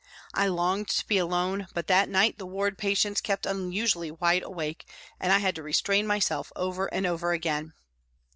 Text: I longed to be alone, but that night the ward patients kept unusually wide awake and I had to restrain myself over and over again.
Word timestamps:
I 0.33 0.47
longed 0.47 0.87
to 0.87 1.05
be 1.07 1.19
alone, 1.19 1.67
but 1.75 1.85
that 1.85 2.09
night 2.09 2.39
the 2.39 2.47
ward 2.47 2.75
patients 2.79 3.21
kept 3.21 3.45
unusually 3.45 4.09
wide 4.09 4.41
awake 4.41 4.87
and 5.19 5.31
I 5.31 5.37
had 5.37 5.53
to 5.57 5.61
restrain 5.61 6.07
myself 6.07 6.51
over 6.55 6.91
and 6.91 7.05
over 7.05 7.33
again. 7.33 7.73